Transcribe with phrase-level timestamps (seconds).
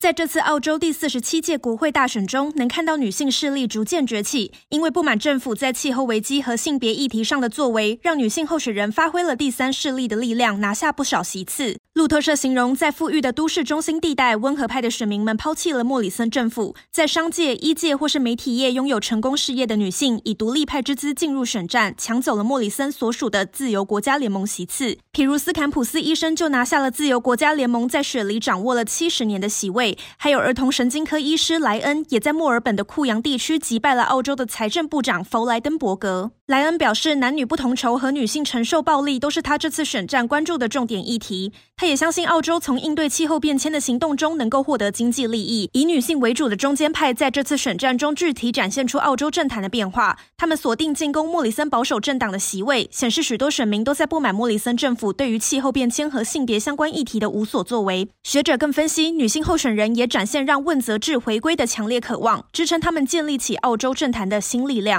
[0.00, 4.52] 在这次澳洲第四十七届国会大选中，能看到女性势力逐渐崛起。
[4.68, 11.78] 因为不满政府在气候危机和性别议题上的作为，让女性候选人发挥了第三势力的力量，拿下不少席次。
[11.94, 16.76] 路透社形容，在富裕的都市中心地带，温和派的选民们抛弃了莫里森政府。
[16.92, 24.96] 在商界、医界或是媒体业拥有成功事业的女性，以独立派之姿进入选战，抢走了莫里森所属的自由国家联盟席次。
[25.12, 29.87] 譬如斯坎普斯医生就拿下了自由国家联盟在雪梨掌握了七十年的席位。
[30.16, 36.32] 还有儿童神经科医师莱恩，也在墨尔本的库扬地区击败了澳洲的财政部长弗莱登伯格。
[36.48, 41.52] 莱恩表示，男女不同酬和女性承受暴力都是他这次选战关注的重点议题。
[41.76, 45.68] 他也相信澳洲从应对气候变迁的行动中能够获得经济利益。
[45.74, 50.18] 以女性为主的中间派在这次选战中具体展现出澳洲政坛的变化。
[50.38, 58.08] 他们锁定进攻莫里森保守政党的席位，显示许多选民都在不满莫里森政府对于气候变迁和性别相关议题的无所作为。
[58.22, 64.96] 学者更分析，女性候选人也展现让问责制回归的强烈渴望，支撑他们建立起澳洲政坛的新力量。